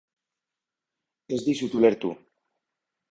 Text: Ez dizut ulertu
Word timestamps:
Ez 1.37 1.39
dizut 1.49 1.77
ulertu 1.81 2.15